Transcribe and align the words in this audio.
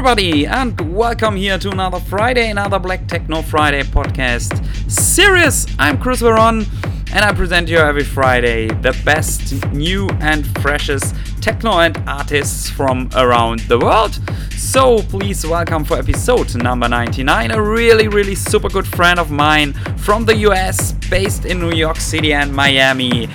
Everybody, 0.00 0.46
and 0.46 0.96
welcome 0.96 1.36
here 1.36 1.58
to 1.58 1.68
another 1.70 2.00
Friday, 2.00 2.50
another 2.50 2.78
Black 2.78 3.06
Techno 3.06 3.42
Friday 3.42 3.82
podcast 3.82 4.50
series. 4.90 5.66
I'm 5.78 6.00
Chris 6.00 6.22
Veron, 6.22 6.66
and 7.12 7.22
I 7.22 7.34
present 7.34 7.68
you 7.68 7.76
every 7.76 8.04
Friday 8.04 8.68
the 8.68 8.98
best 9.04 9.62
new 9.74 10.08
and 10.20 10.46
freshest 10.62 11.14
techno 11.42 11.80
and 11.80 11.98
artists 12.08 12.70
from 12.70 13.10
around 13.14 13.60
the 13.68 13.78
world. 13.78 14.18
So 14.52 15.02
please 15.02 15.46
welcome 15.46 15.84
for 15.84 15.98
episode 15.98 16.54
number 16.56 16.88
99 16.88 17.50
a 17.50 17.62
really, 17.62 18.08
really 18.08 18.34
super 18.34 18.70
good 18.70 18.88
friend 18.88 19.20
of 19.20 19.30
mine 19.30 19.74
from 19.98 20.24
the 20.24 20.36
US, 20.48 20.92
based 21.10 21.44
in 21.44 21.60
New 21.60 21.72
York 21.72 21.98
City 21.98 22.32
and 22.32 22.50
Miami, 22.54 23.26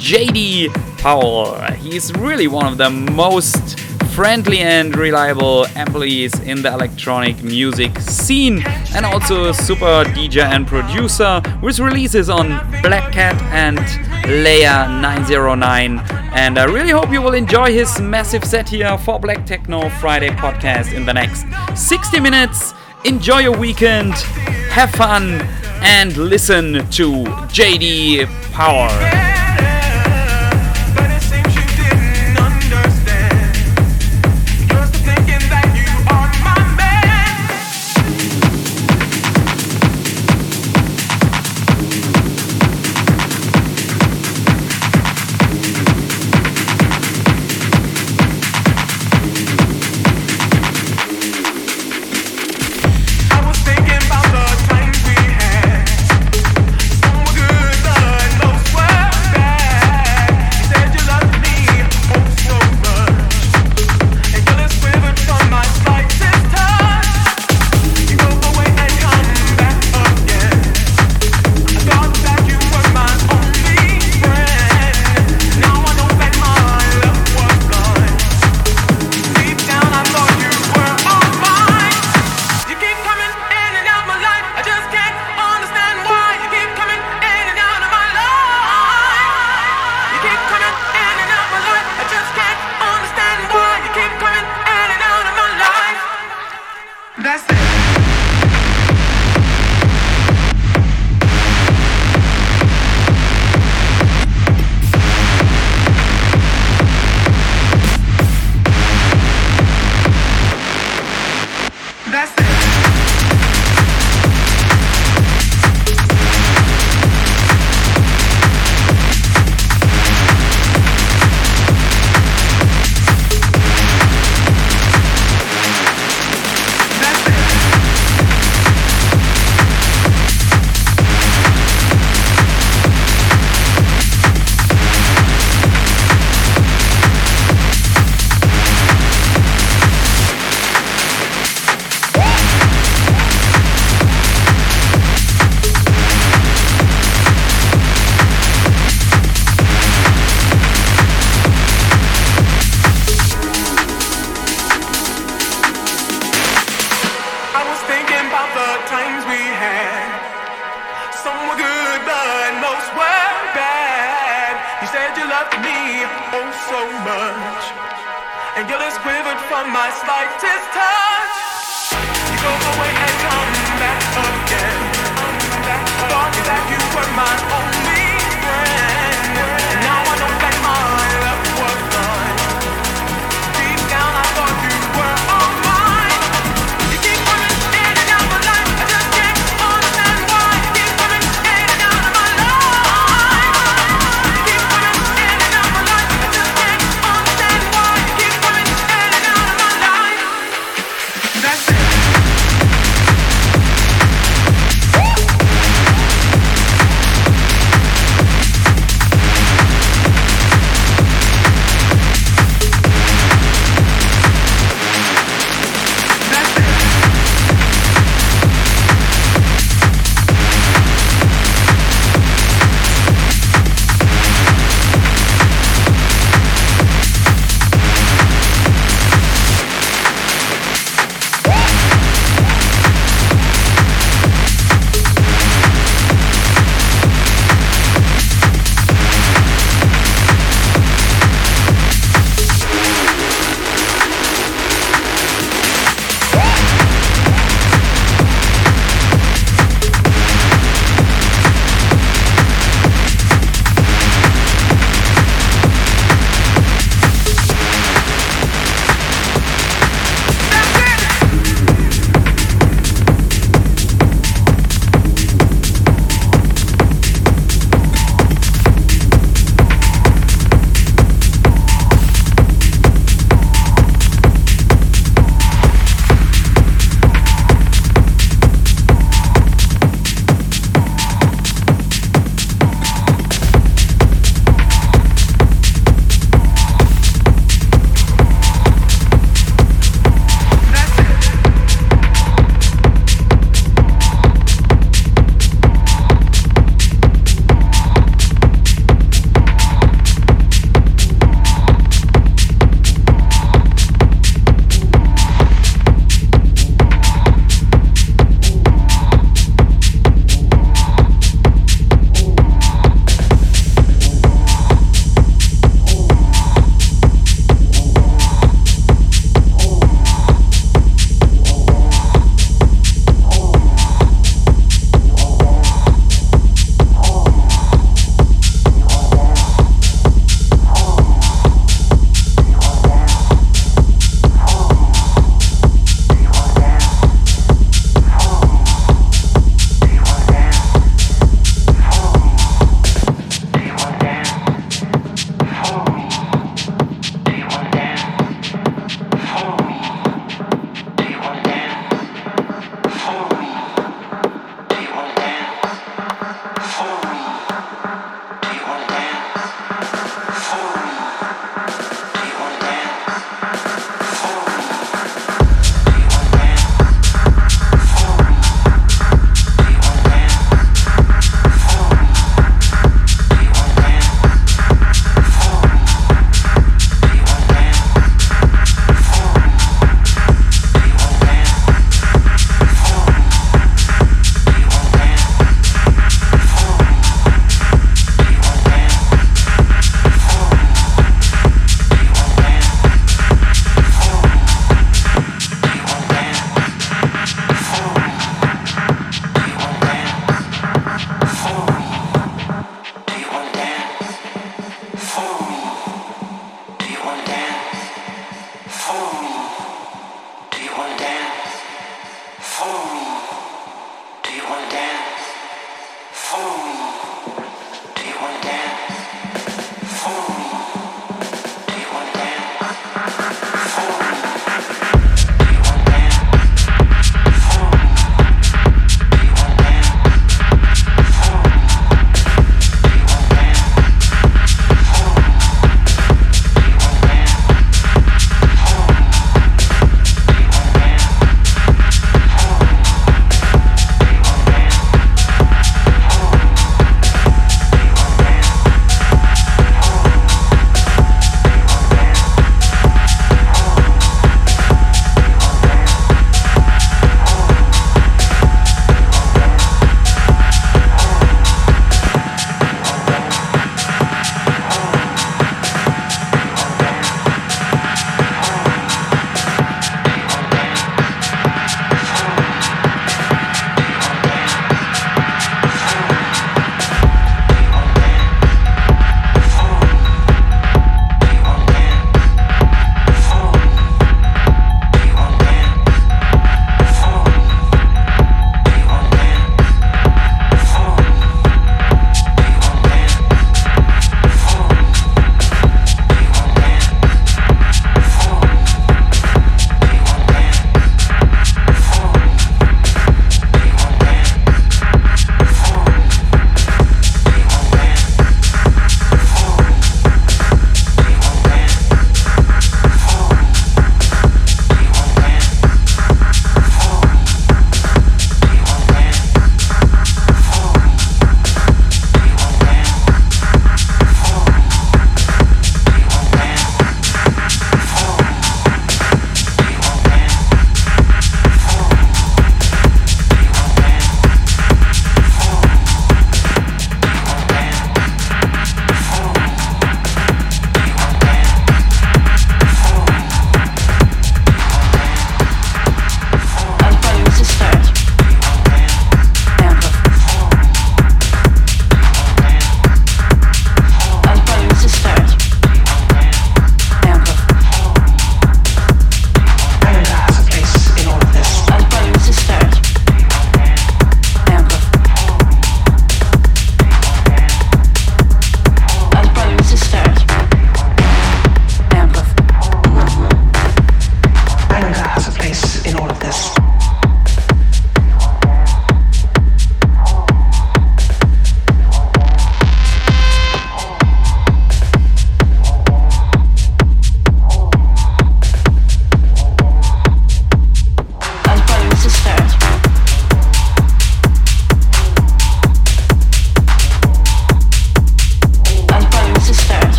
JD 0.00 0.72
Powell. 1.00 1.60
He's 1.72 2.14
really 2.14 2.46
one 2.46 2.66
of 2.66 2.78
the 2.78 2.88
most 2.88 3.83
friendly 4.14 4.60
and 4.60 4.96
reliable 4.96 5.64
employees 5.74 6.38
in 6.40 6.62
the 6.62 6.72
electronic 6.72 7.42
music 7.42 7.98
scene 7.98 8.62
and 8.94 9.04
also 9.04 9.46
a 9.46 9.54
super 9.54 10.04
DJ 10.14 10.44
and 10.44 10.68
producer 10.68 11.42
with 11.60 11.80
releases 11.80 12.30
on 12.30 12.46
Black 12.80 13.12
Kat 13.12 13.34
and 13.52 13.76
Layer 14.28 14.86
909 15.00 15.98
and 16.32 16.58
I 16.60 16.64
really 16.64 16.92
hope 16.92 17.10
you 17.10 17.20
will 17.20 17.34
enjoy 17.34 17.72
his 17.72 18.00
massive 18.00 18.44
set 18.44 18.68
here 18.68 18.96
for 18.98 19.18
Black 19.18 19.44
Techno 19.46 19.88
Friday 19.98 20.30
podcast 20.30 20.94
in 20.94 21.04
the 21.04 21.12
next 21.12 21.44
60 21.74 22.20
minutes. 22.20 22.72
Enjoy 23.04 23.38
your 23.38 23.58
weekend, 23.58 24.14
have 24.70 24.92
fun 24.92 25.40
and 25.82 26.16
listen 26.16 26.74
to 26.90 27.24
JD 27.50 28.26
Powell. 28.52 29.33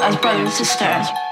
as 0.00 0.16
brothers 0.16 0.40
and 0.40 0.50
sisters. 0.50 1.27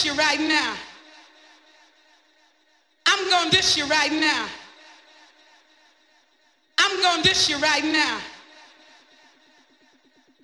dish 0.00 0.12
you 0.12 0.18
right 0.18 0.40
now. 0.40 0.74
I'm 3.06 3.28
gonna 3.28 3.50
dish 3.50 3.76
you 3.76 3.84
right 3.86 4.12
now. 4.12 4.46
I'm 6.78 7.02
gonna 7.02 7.22
dish 7.22 7.50
you 7.50 7.58
right 7.58 7.84
now. 7.84 8.18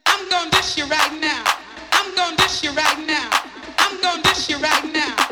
I'm 0.05 0.29
gonna 0.29 0.51
dish 0.51 0.77
you 0.77 0.85
right 0.85 1.21
now. 1.21 1.45
I'm 1.93 2.15
gonna 2.15 2.37
dish 2.37 2.65
you 2.65 2.73
right 2.73 3.07
now. 3.07 3.31
I'm 3.79 4.01
gonna 4.03 4.23
dish 4.25 4.51
you 4.51 4.59
right 4.59 4.93
now. 4.93 5.26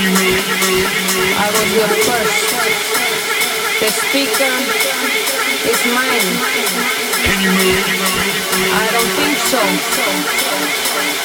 I 0.00 1.46
was 1.52 1.68
your 1.76 1.92
first. 2.08 2.56
The 3.80 3.90
speaker 3.92 4.56
is 5.68 5.80
mine. 5.92 6.28
Can 7.20 7.36
you 7.44 7.52
move? 7.52 7.84
I 8.80 8.88
don't 8.96 9.12
think 9.20 9.36
so. 9.44 9.60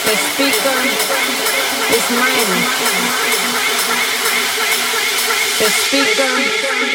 The 0.03 0.15
speaker 0.28 0.76
is 1.95 2.05
mine. 2.19 2.51
The 5.55 5.69
speaker 5.71 6.95